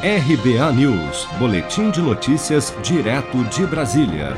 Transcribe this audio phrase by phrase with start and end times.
[0.00, 4.36] RBA News, Boletim de Notícias, direto de Brasília.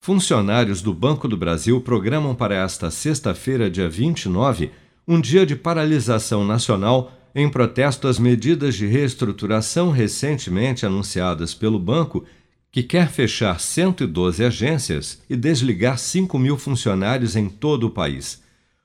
[0.00, 4.70] Funcionários do Banco do Brasil programam para esta sexta-feira, dia 29,
[5.08, 12.24] um dia de paralisação nacional em protesto às medidas de reestruturação recentemente anunciadas pelo banco,
[12.70, 18.40] que quer fechar 112 agências e desligar 5 mil funcionários em todo o país.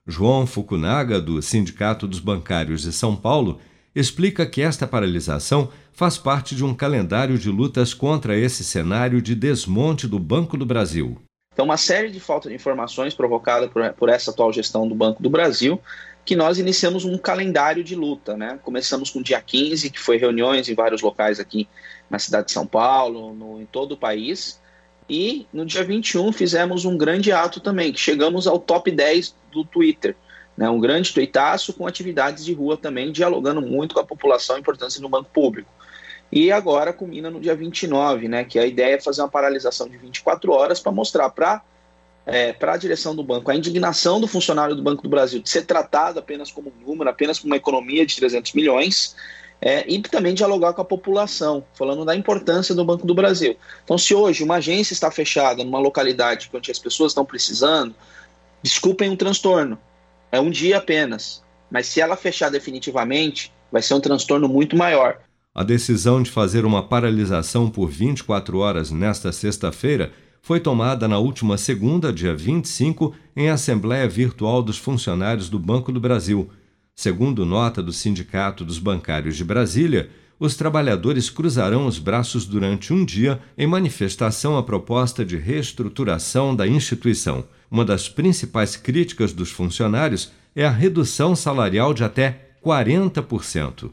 [0.07, 3.59] João Fukunaga, do Sindicato dos Bancários de São Paulo,
[3.95, 9.35] explica que esta paralisação faz parte de um calendário de lutas contra esse cenário de
[9.35, 11.21] desmonte do Banco do Brasil.
[11.53, 15.21] Então, uma série de falta de informações provocada por, por essa atual gestão do Banco
[15.21, 15.81] do Brasil,
[16.23, 18.37] que nós iniciamos um calendário de luta.
[18.37, 18.57] Né?
[18.63, 21.67] Começamos com o dia 15, que foi reuniões em vários locais aqui
[22.09, 24.61] na cidade de São Paulo, no, em todo o país.
[25.09, 29.65] E no dia 21 fizemos um grande ato também, que chegamos ao top 10 do
[29.65, 30.15] Twitter
[30.61, 34.59] né, um grande tuitaço com atividades de rua também, dialogando muito com a população, a
[34.59, 35.67] importância do banco público.
[36.31, 39.97] E agora culmina no dia 29, né, que a ideia é fazer uma paralisação de
[39.97, 41.63] 24 horas para mostrar para
[42.27, 45.49] é, para a direção do banco a indignação do funcionário do Banco do Brasil de
[45.49, 49.15] ser tratado apenas como um número, apenas como uma economia de 300 milhões,
[49.59, 53.57] é, e também dialogar com a população, falando da importância do Banco do Brasil.
[53.83, 57.95] Então, se hoje uma agência está fechada numa localidade onde as pessoas estão precisando,
[58.61, 59.79] desculpem o transtorno,
[60.31, 61.43] é um dia apenas.
[61.69, 65.19] Mas se ela fechar definitivamente, vai ser um transtorno muito maior.
[65.53, 71.57] A decisão de fazer uma paralisação por 24 horas nesta sexta-feira foi tomada na última
[71.57, 76.49] segunda, dia 25, em Assembleia Virtual dos Funcionários do Banco do Brasil.
[76.95, 80.09] Segundo nota do Sindicato dos Bancários de Brasília,
[80.39, 86.67] os trabalhadores cruzarão os braços durante um dia em manifestação à proposta de reestruturação da
[86.67, 87.43] instituição.
[87.71, 93.89] Uma das principais críticas dos funcionários é a redução salarial de até 40%.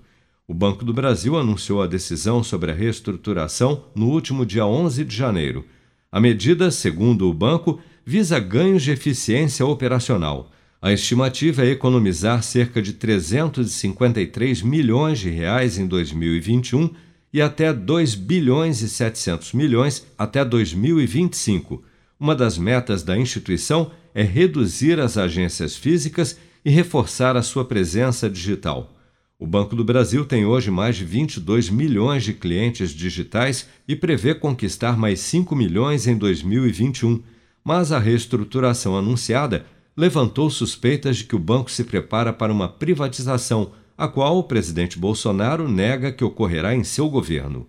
[0.49, 5.15] O Banco do Brasil anunciou a decisão sobre a reestruturação no último dia 11 de
[5.17, 5.65] janeiro.
[6.11, 12.81] A medida, segundo o banco, visa ganhos de eficiência operacional a estimativa é economizar cerca
[12.81, 16.91] de 353 milhões de reais em 2021
[17.33, 21.83] e até 2 bilhões e 700 milhões até 2025.
[22.21, 28.29] Uma das metas da instituição é reduzir as agências físicas e reforçar a sua presença
[28.29, 28.95] digital.
[29.39, 34.35] O Banco do Brasil tem hoje mais de 22 milhões de clientes digitais e prevê
[34.35, 37.23] conquistar mais 5 milhões em 2021,
[37.63, 39.65] mas a reestruturação anunciada
[39.97, 44.99] levantou suspeitas de que o banco se prepara para uma privatização, a qual o presidente
[44.99, 47.69] Bolsonaro nega que ocorrerá em seu governo.